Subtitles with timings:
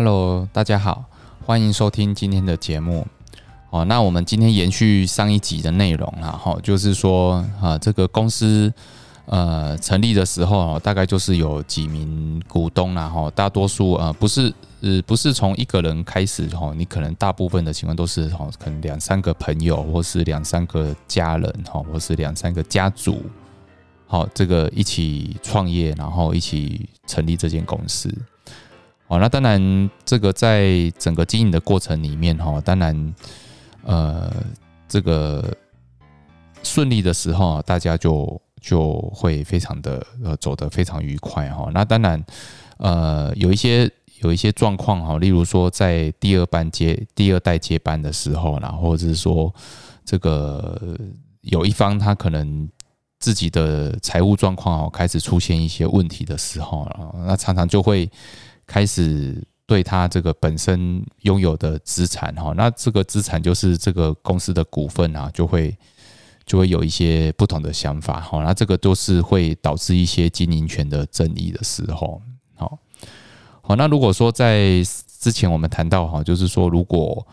[0.00, 1.06] Hello，大家好，
[1.44, 3.04] 欢迎收听今天的节目。
[3.70, 8.72] 哦，那我们今天延续上一集的内容啦，哈，就是说啊，这个公司
[9.26, 23.20] 呃成立的时候，大概就是有几名股东啦，哈，大多数呃不是呃不是从一个人开始，哈，你可能大部分的情况都是哈，可能两三个朋友，或是两三个家人，哈，或是两三个家族，
[24.06, 28.08] 好，这个一起创业，然后一起成立这间公司。
[29.08, 33.14] 哦，那当然，这个在整个经营的过程里面，哈，当然。
[33.84, 34.30] 呃，
[34.86, 35.56] 这个
[36.62, 41.70] 顺利的时候，大家就就会非常的呃走得非常愉快哈。
[41.72, 42.22] 那当然，
[42.76, 49.54] 呃，有一些有一些状况哈，例如说在第二班接第二代接班的时候，然后或者是说
[50.04, 50.78] 这个
[51.42, 52.68] 有一方他可能
[53.20, 56.86] 自己的财务状况哦开始出现一些问题的时候，
[57.26, 58.10] 那常常就会
[58.68, 59.42] 开始。
[59.68, 65.76] 对他这个本身拥有的资产哈，那这个资产就是这个公司的股份啊，就会
[66.46, 72.22] 就会有一些不同的想法哈，那这个都是会导致一些经营权的争议的时候，
[72.56, 72.78] 好，
[73.60, 74.82] 好，那如果说在
[75.20, 77.26] 之前我们谈到哈，就是说如果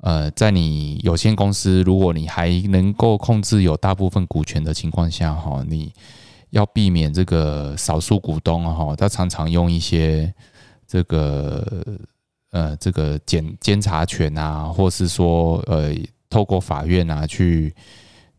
[0.00, 5.92] 呃在你有限公司，如果你还能够控制有大部分股权的情况下哈，你
[6.48, 10.32] 要避免这个少数股东哈，他常常用一些。
[10.86, 11.82] 这个
[12.50, 15.92] 呃，这个检监察权啊，或是说呃，
[16.30, 17.74] 透过法院啊，去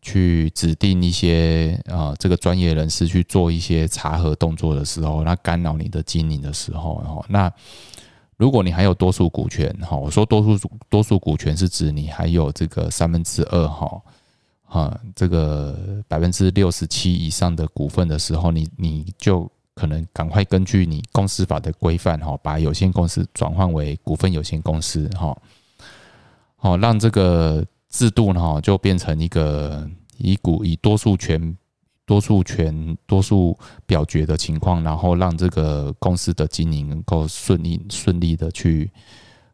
[0.00, 7.52] 去指定一些啊，这个专业人士去做一些查核动作的时候，那干扰你的经营的时候，哈，那
[8.38, 14.02] 如果你还有多数股权，哈，我说多数多数股权是指你还有这个三分之二，哈，
[14.66, 19.48] 啊，这个百分之六十七以上的股份的时候，你你就。
[19.78, 25.40] 可能赶快根据你公司法的规范哈，把有限公司转换为股份有限公司哈，
[26.56, 31.56] 好让这个制度呢就变成一个以股以多数权、
[32.04, 33.56] 多数权、多数
[33.86, 38.90] 表决的情况，然后让这个公司的经营能够顺利顺利的去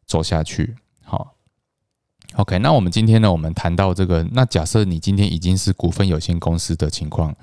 [0.07, 0.75] 走下去。
[1.03, 1.35] 好
[2.37, 7.37] ，OK，那我们今天呢，我们谈到这个，那假设你今天已经是股份有限公司的情况。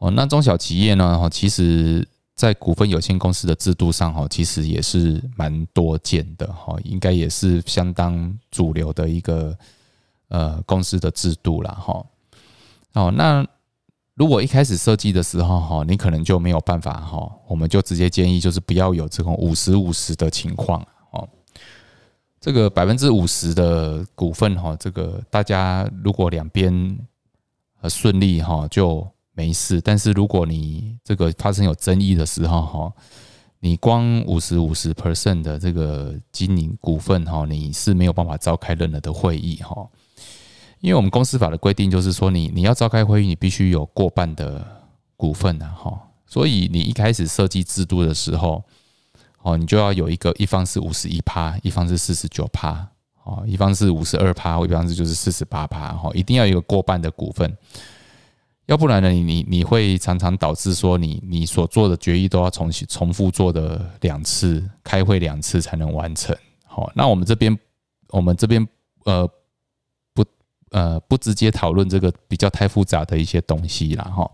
[0.00, 1.18] 哦，那中小企业呢？
[1.18, 9.54] 哈，其实，在股份有限公司的制度上，哈，其实也是蛮多见的，哈，应该也是相当主流的一个
[10.28, 12.02] 呃公司的制度了，哈。
[12.94, 13.46] 哦，那
[14.14, 21.28] 如果一开始设计的时候，哈，你可能就没有办法，哈，我们就直接建议就是不要有这种五十五十的情况，哦，
[22.40, 26.98] 这个百分之五十的股份，哈，这个大家如果两边
[27.82, 29.06] 呃顺利，哈，就
[29.40, 32.92] 没事，但是如果你这个发生有争议的时候，哈，
[33.60, 39.88] 你光五十五十 percent 的这个经营股份，哈，你是没有办法召开任何的会议，哈，
[40.80, 44.62] 因为我们公司法的规定就是说，你你要召开会议，你必须有过半的
[45.16, 48.62] 股份啊，哈，所以你一开始设计制度的时候，
[49.40, 52.86] 哦，你就要有一个一方是五十一趴，一方是四十九趴，
[53.24, 57.56] 哦，一方是五十二趴，一方是就是四十八趴，哈，一定要有一个过半的股份。
[58.70, 66.36] 要不然呢，你你你会常常导致说，你你所做的决议都要重新重复做的两次，开会两次才能完成。
[66.64, 67.58] 好，那我们这边
[68.10, 68.64] 我们这边
[69.06, 69.28] 呃
[70.14, 70.24] 不
[70.70, 74.30] 呃不直接讨论这个比较太复杂的一些东西了哈。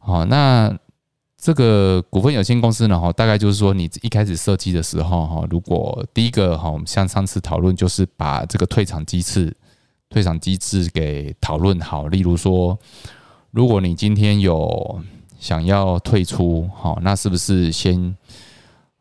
[0.00, 0.76] 好，那
[1.36, 9.56] 这个股份有限公司呢哈，大概就是说你一开始设计的时候哈，如果第一个哈，我们像上次讨论就是把这个退场机制
[10.10, 12.76] 退场机制给讨论好，例如说。
[13.50, 15.00] 如果你今天有
[15.38, 18.14] 想要退出，好，那是不是先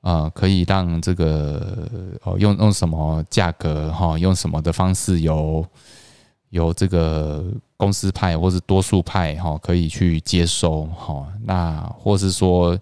[0.02, 1.90] 啊可以让这个
[2.24, 5.66] 哦用用什么价格哈，用什么的方式由
[6.50, 7.44] 由这个
[7.76, 12.80] 公司派或是多数派哈可以去接收哈，那或是说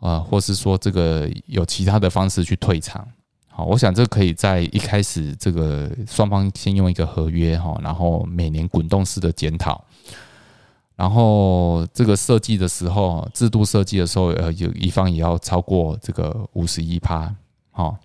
[0.00, 3.08] 啊或是说这个有其他的方式去退场，
[3.48, 9.82] 好，我想这可以在一开始这个双方先用一个合约哈，然后每年滚动式的检讨。
[10.96, 17.34] 然后这个设计的时候，制度设计的时候，呃，有一方也要超过这个五十一趴，
[17.72, 17.98] 哈，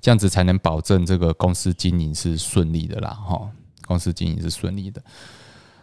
[0.00, 3.50] 这样子才能保证这个公司经营是顺利的啦，哈，
[3.86, 5.02] 公司经营是顺利的。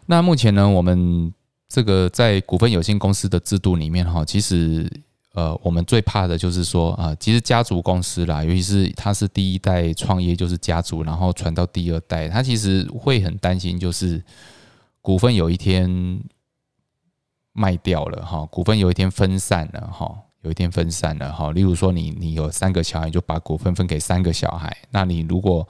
[0.07, 1.31] 那目前呢，我们
[1.67, 4.91] 这个在股份有限公司的制度里面，哈，其实
[5.35, 14.23] 呃，我们最怕的就是说啊，其实家族公司啦，尤其是他是第一代创业，就是家族，然后传到第二代，他其实会很担心，就是。
[15.01, 16.21] 股份有一天
[17.53, 24.75] 卖掉了哈，股份有一天分散了哈，有一天分散了哈，例如说你你有三个小孩，就把股份分给三个小孩。
[24.91, 25.67] 那你如果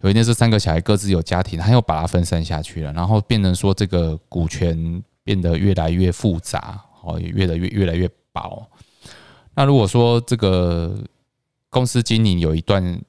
[0.00, 8.66] 有一天这三个小孩各自有家庭，他又把它分散下去了，然后变成说这个股权变得越来越复杂，哦，也越来越越来越薄。
[9.54, 10.96] 那如果说这个
[11.68, 13.00] 公司经营有一段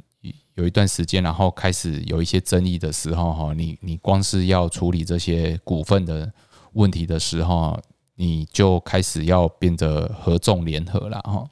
[0.55, 6.31] 有一段时间，然后开始有一些争议的时候，哈，你你光是要处理这些股份的
[6.73, 7.79] 问题的时候。
[8.15, 11.43] 你就开始要变得合纵联合了哈，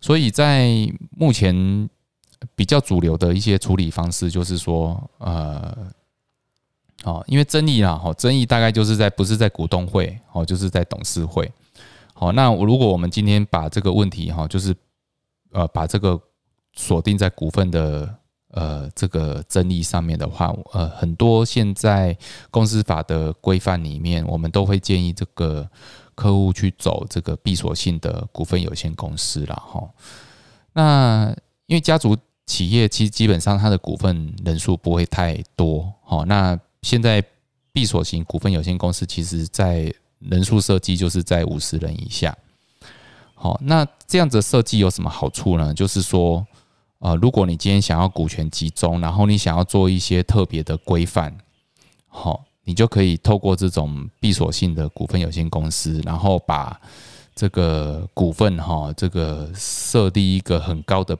[0.00, 0.70] 所以在
[1.10, 1.86] 目前
[2.54, 5.76] 比较主流的一些处理方式，就是说，呃，
[7.04, 11.52] 哦，因为争议啦，哈，争议大概就是在不是在股东会，哦，就是在董事会，
[12.14, 14.74] 好，那如果我们今天把这个问题哈，就是
[15.52, 16.18] 呃，把这个
[16.76, 18.14] 锁定在股份的。
[18.52, 22.16] 呃，这个争议上面的话，呃，很多现在
[22.50, 25.68] 公司法的规范里面，我们都会建议这个
[26.14, 29.86] 客户去走这个闭锁性的股份有限公司了哈。
[30.72, 31.36] 那
[31.66, 37.22] 因为家族企业其实基本上它的股份人数不会太多，好，那现在
[37.72, 42.34] 闭锁型股份有限公司其实在人数设计就是在五十人以下，
[43.34, 45.74] 好，那这样子设计有什么好处呢？
[45.74, 46.46] 就是说。
[46.98, 51.36] 啊，如果你今天想要股权集中，然后你想要做一些特别的规范，
[52.06, 56.80] 好，你就可以透过这种闭锁性的股份有限公司，然后把
[57.34, 61.16] 这个股份哈，这个设立一个很高的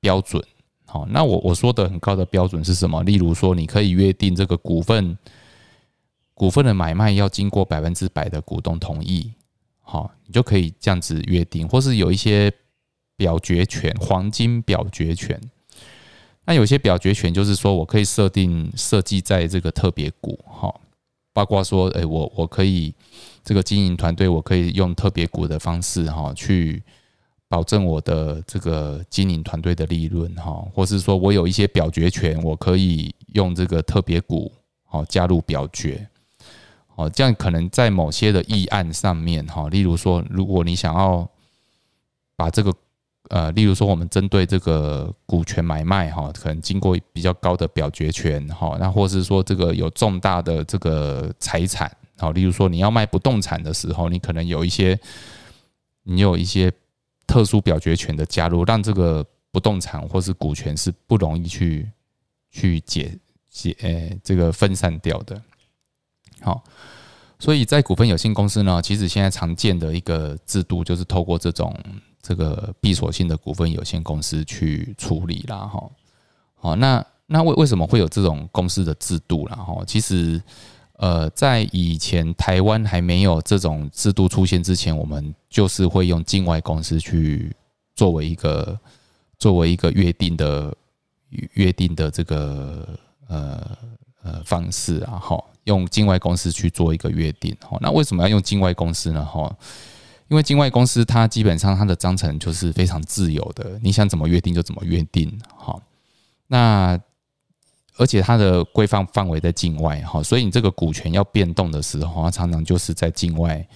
[0.00, 0.40] 标准。
[0.86, 3.02] 好，那我我说的很高的标准是什么？
[3.02, 5.18] 例如说，你可以约定这个股份
[6.34, 9.32] 股份的买卖要经过百分之百的股东同意，
[9.82, 12.48] 好，你就可以这样子约定，或是有一些。
[13.18, 15.38] 表决权，黄金表决权。
[16.46, 20.74] 那有些表决权就是说我可以设定设计在这个特别股，哈，
[21.34, 22.94] 包括说，诶，我我可以
[23.44, 26.82] 这个经营团队，我可以用特别股的方式，哈，去
[27.48, 34.50] 保证我的这个经营团队的利润，哈，或是说我有一些表决权，我可以用这个特别股，
[34.84, 36.08] 好加入表决，
[36.94, 41.28] 哦，这样可能在某些的议案上面，哈，例如说，如果你想要
[42.36, 42.74] 把这个
[43.30, 54.98] 呃，例如说，我们针对这个股权买卖哈，可能经过比较高的表决权哈，那或是说这个有重大的这个财产，好，例如说你要卖不动产的时候，你可能有一些，
[56.04, 56.72] 你有一些
[57.26, 61.90] 特殊表决权的加入，让这个不动产或是股权是不容易去
[62.50, 63.18] 去解
[63.50, 65.40] 解呃这个分散掉的。
[66.40, 66.64] 好，
[67.38, 71.76] 所以在股份有限公司呢，其实现在常见的一个制度就是透过这种。
[72.20, 75.90] 这个闭锁性的股份有限公司去处理啦，哈，
[76.56, 79.56] 好，那那为为什么会有这种公司的制度啦？
[79.56, 80.42] 哈，其实，
[80.94, 87.54] 呃，在以前台湾还没有这种制度出现之前，我们就是会用境外公司去
[87.94, 88.78] 作为一个
[89.38, 90.76] 作为一个约定的
[91.54, 92.88] 约定的这个
[93.28, 93.78] 呃
[94.22, 99.24] 呃方式啊，哈，用境外公司去做一个约定，哈，那为什么要用境外公司呢？
[99.24, 99.56] 哈？
[100.28, 105.80] 因为境外公司，它基本上它的章程就是非常自由的，你想怎么约定就怎么约定，哈。
[106.46, 106.98] 那
[107.96, 113.66] 而且它的规范范围在境外，哈，所以你这个股权要变动的时候，它常常就是在境外，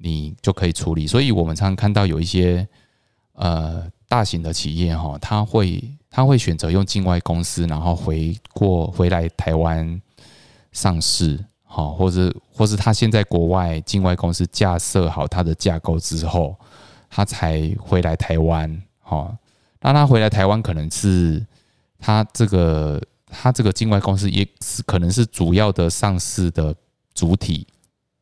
[0.00, 1.06] 你就可以处理。
[1.06, 2.66] 所以我们常常看到有一些
[3.34, 10.00] 呃大型的企业，哈，他会他会选择用境外公司，然后回过回来台湾
[10.72, 11.44] 上市。
[11.74, 16.56] 好，或者或是他先在国外境外公司架设好他的架构之后，
[17.10, 18.80] 他才回来台湾。
[19.00, 19.36] 好，
[19.80, 21.44] 那他回来台湾可能是
[21.98, 26.72] 他这个他这个境外公司也是可能是主要的上市的
[27.12, 27.66] 主体，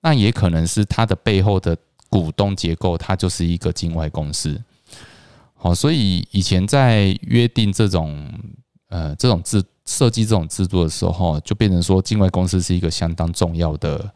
[0.01, 1.77] 那也可能是他的背后的
[2.09, 4.59] 股东结构，它就是一个境外公司。
[5.57, 8.33] 好，所以以前在约定这种
[8.89, 9.63] 呃这种制。
[9.85, 14.09] 设计这种制度的时候，就变成说境外公司是一个相当重要的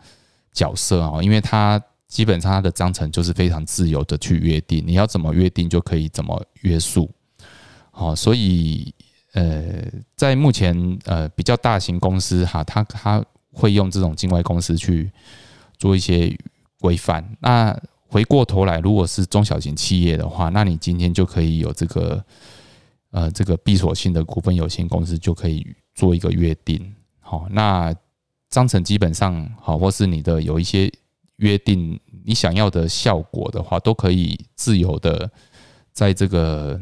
[0.52, 7.10] 角色啊，因为它基本上它的章程就是非常自由的去约定，你要怎么约定就可以怎么约束。
[7.90, 8.94] 好，所以
[9.32, 9.64] 呃，
[10.14, 15.10] 在目前呃比较大型公司哈，它它会用这种境外公司去
[15.78, 16.32] 做一些
[16.78, 17.28] 规范。
[17.40, 22.24] 那回过头来，如果是中小型企业的话，那你今天就可以有这个。
[23.16, 27.90] 呃，这个闭锁性的股份有限公司就可以做一个约定，好，那
[28.50, 30.92] 章程基本上好，或是你的有一些
[31.36, 35.30] 约定，你想要的效果的话，都可以自由的
[35.94, 36.78] 在这个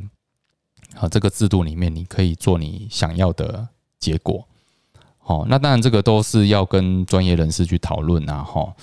[0.96, 3.68] 啊这个制度里面，你可以做你想要的
[4.00, 4.44] 结果。
[5.18, 8.74] 好，那当然这个都是要跟专业人士去讨论啊，哈。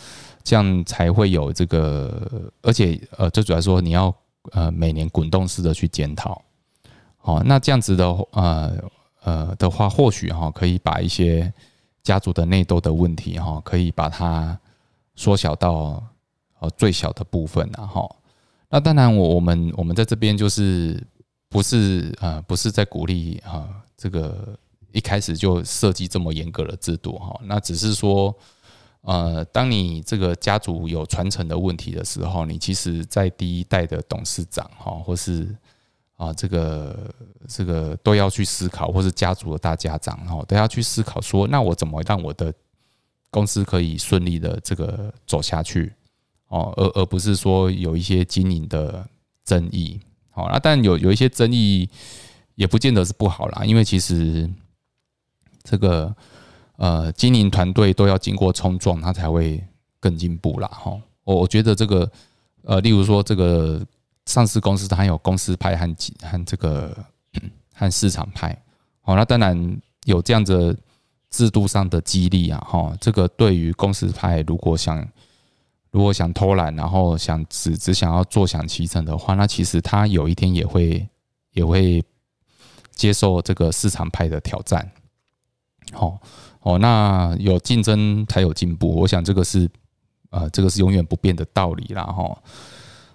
[0.42, 4.16] 这样才会有这个，而且呃，最主要说你要
[4.54, 6.42] 呃每年滚动式的去检讨，
[7.22, 8.78] 哦，那这样子的呃
[9.24, 11.52] 呃的话，或许哈可以把一些
[12.04, 14.58] 家族的内斗的问题哈，可以把它
[15.16, 16.04] 缩小到
[16.60, 18.16] 呃最小的部分然后，
[18.70, 21.02] 那当然我我们我们在这边就是
[21.50, 24.58] 不是呃不是在鼓励啊这个
[24.92, 28.36] 一开始就设计这么严格的制度哈，那只是说。
[29.04, 35.58] 呃，当你这个家族有传承的问题的时候，你其实，在第一代的董事长哈，或是
[36.22, 37.14] 啊，这个
[37.48, 42.54] 这个都要去思考，或是家族的大家长哈，都要去思考说，那我怎么让我的
[43.32, 45.92] 公司可以顺利的这个走下去
[46.50, 49.08] 哦，而而不是说有一些经营的
[49.44, 50.00] 争议，
[50.30, 51.90] 好，那但有有一些争议
[52.56, 54.50] 也不见得是不好啦，因为其实
[55.64, 56.16] 这个。
[56.78, 59.64] 呃，经营团队都要经过冲撞，它才会
[60.00, 60.68] 更进步啦。
[60.68, 62.12] 哈，我我觉得这个，
[62.64, 63.80] 呃，例如说这个
[64.26, 65.88] 上市公司，它有公司派和
[66.22, 66.96] 和这个
[67.74, 68.56] 和市场派。
[69.02, 70.78] 好，那当然有这样子
[71.30, 72.60] 制度上的激励啊。
[72.68, 75.08] 哈，这个对于公司派，如果想
[75.92, 81.08] 如果想偷懒，然后想只只想要坐享其成的话，那其实他有一天也会
[81.54, 82.04] 也会
[82.92, 84.92] 接受这个市场派的挑战。
[85.92, 86.20] 好。
[86.64, 89.68] 哦，那有竞争才有进步，我想这个是，
[90.30, 92.38] 呃，这个是永远不变的道理啦，哈。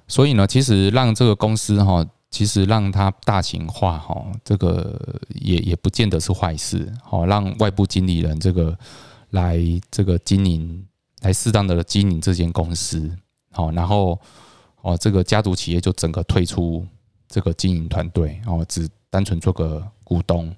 [0.09, 6.93] 所以呢，其实让这个公司哈，其实让它大型化哈，这个也也不见得是坏事。
[7.03, 8.77] 好，让外部经理人这个
[9.31, 9.59] 来
[9.91, 10.87] 这个经营，
[11.23, 13.11] 来适当的经营这间公司，
[13.51, 14.19] 好，然后
[14.83, 16.87] 哦，这个家族企业就整个退出
[17.29, 20.55] 这个经营团队，哦，只单纯做个股东。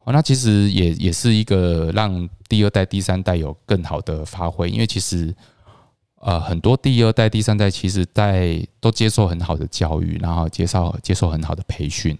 [0.00, 5.34] 哦，那其实也也是一个让第二代、第三代有更好的发挥，因为其实
[6.24, 12.18] 呃很多第二代、第三代其实在都接受很好的教育，然后接受接受很好的培训。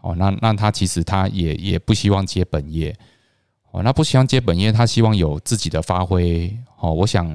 [0.00, 2.96] 哦，那那他其实他也也不希望接本业，
[3.72, 6.56] 哦，那不希望接本业，他希望有自己的发挥。
[6.78, 7.26] 哦，我想，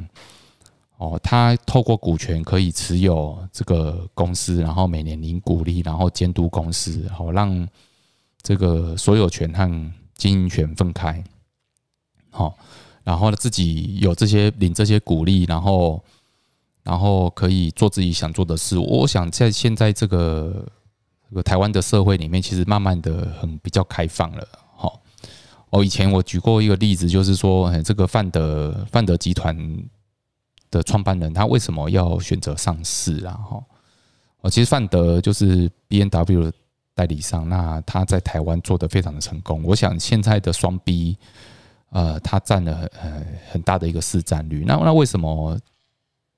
[0.98, 7.68] 哦，他透过股权可以持有这个公司，然后每年领股利，然后监督公司，好让。
[8.42, 11.22] 这个所有权和经营权分开，
[12.32, 12.58] 好，
[13.10, 16.00] 然后呢，自己有这些领这些鼓励，然后，
[16.84, 18.78] 然后可以做自己想做的事。
[18.78, 20.64] 我想在现在这个
[21.28, 24.48] 这个台湾的社会里面，其实慢慢的很比较开放了。
[24.76, 25.02] 好，
[25.72, 29.58] 哦，以前我举过一个例子，就是说，这个范德范德集团
[30.70, 33.34] 的创办人，他为什么要选择上市啊？
[33.34, 33.64] 哈，
[34.42, 36.52] 哦，其实范德就是 B N W。
[36.94, 39.64] 代理商，那他在台湾做的非常的成功。
[39.64, 41.18] 我想现在的双 B，
[41.92, 44.64] 呃，他占了呃很大的一个市占率。
[44.66, 45.58] 那那为什么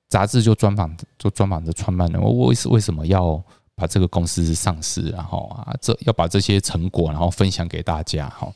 [0.08, 2.20] 杂志就专访就专访着创办人？
[2.20, 3.42] 我为为什么要
[3.74, 5.08] 把这个公司上市？
[5.10, 8.52] 然后啊，这要把这些成果然后分享给大家哈。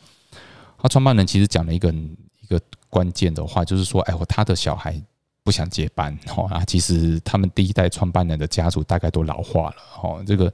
[0.79, 5.01] 他创办人其实讲了一个一个关键的话，就是说，哎，我他的小孩
[5.43, 6.65] 不想接班哦啊。
[6.67, 10.53] 其实他们第一代创办人的家族大概都老化了哦，这个。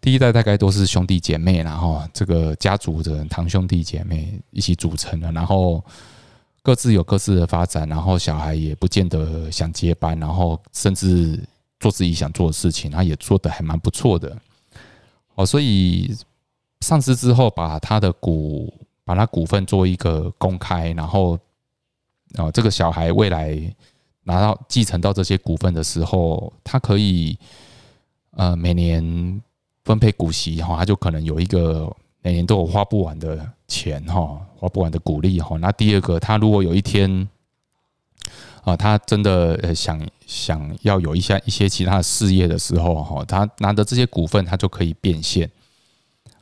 [0.00, 5.84] 第一代大概都是兄弟姐妹，然后这个家族的堂兄弟姐妹一起组成的，然后
[6.62, 11.38] 各自有各自的发展，然后小孩也不见得想接班，然后甚至
[11.78, 14.34] 做自己想做的事情，他也做的还蛮不错的。
[15.34, 16.16] 哦，所以
[16.80, 18.72] 上市之后，把他的股，
[19.04, 21.38] 把他股份做一个公开，然后
[22.38, 23.58] 哦，这个小孩未来
[24.22, 27.38] 拿到继承到这些股份的时候，他可以
[28.30, 29.42] 呃每年。
[29.84, 31.90] 分配股息哈，他就可能有一个
[32.22, 35.56] 每年都有花不完的钱哈，花不完的股利哈。
[35.58, 37.26] 那第二个，他如果有一天
[38.62, 45.50] 啊，他真的呃想想要有一些一些其他的事业的时候哈，他拿着这些股份，他就可以变现，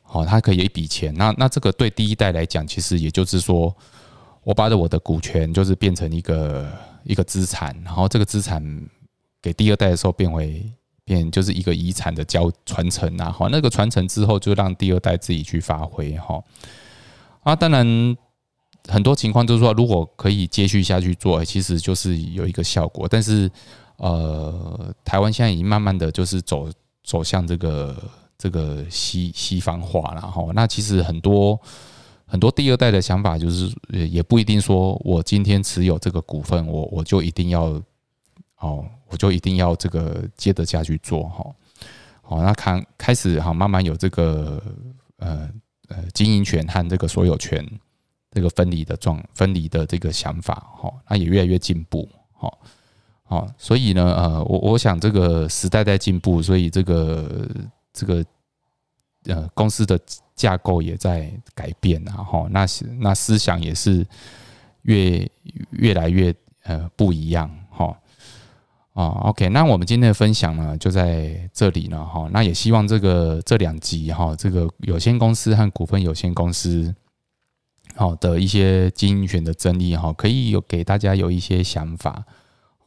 [0.02, 1.14] 好，他可以有一笔钱。
[1.14, 3.72] 那那这个对第一代来讲，其实也就是说，
[4.42, 6.68] 我把我的股权就是变成一个
[7.04, 8.60] 一个资产，然后这个资产
[9.40, 10.68] 给第二代的时候变为。
[11.08, 16.38] 变就是一个遗产的交传承啊，哈，那个传承之后就让第二代自己去发挥哈。
[17.42, 18.16] 啊，当然
[18.86, 23.08] 很多情况就是说，如果可以接续下去做，其实就是有一个效果。
[23.08, 23.50] 但是
[23.96, 26.68] 呃，台湾现在已经慢慢的就是走
[27.02, 27.96] 走向这个
[28.36, 30.44] 这个西西方化了哈。
[30.54, 31.58] 那其实很多
[32.26, 37.80] 很多第二代的想法就是，也不一定说我今天持有这个股份，我我就一定要
[38.58, 38.84] 哦。
[39.10, 41.42] 我就一定要这个接得下去做哈，
[42.20, 44.62] 好，那看开始哈，慢慢有这个
[45.16, 45.48] 呃
[45.88, 47.66] 呃经营权和这个所有权
[48.30, 52.52] 这个分离的状分离的这个想法哈，那也越来越进步哈，
[53.22, 57.48] 好，所以呢，呃，我我想这个时代在进步，所以这个
[57.94, 58.22] 这个
[59.24, 59.98] 呃公司的
[60.36, 62.66] 架构也在改变，然后那
[62.98, 64.06] 那思想也是
[64.82, 65.26] 越
[65.70, 66.34] 越来越
[66.64, 67.50] 呃不一样，
[68.98, 72.28] 哦，OK，那我们今天的分享呢就在这里了哈。
[72.32, 76.92] 那也希望这个这两集哈，这个有限公司和股份有限公司
[77.94, 82.24] 好的一些经营权的争议哈，可以有给大家有一些想法。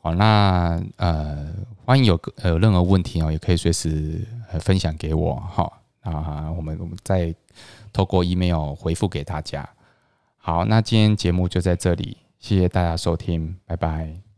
[0.01, 1.48] 好，那呃，
[1.86, 4.20] 欢迎有呃任何问题哦，也可以随时
[4.60, 5.72] 分享给我哈。
[6.01, 7.34] 啊，我们我们再
[7.94, 9.65] 透过 email 回复给大家。
[10.36, 14.31] 好，那今天节目就在这里，谢谢大家收听，拜拜。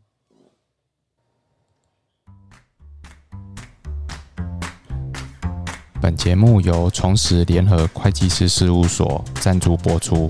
[6.04, 10.28] 本节目由重实联合会计师事务所赞助播出。